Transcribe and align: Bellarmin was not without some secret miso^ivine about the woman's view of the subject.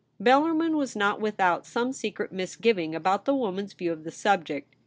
Bellarmin 0.19 0.75
was 0.77 0.95
not 0.95 1.21
without 1.21 1.63
some 1.63 1.93
secret 1.93 2.33
miso^ivine 2.33 2.95
about 2.95 3.25
the 3.25 3.35
woman's 3.35 3.73
view 3.73 3.91
of 3.91 4.03
the 4.03 4.09
subject. 4.09 4.75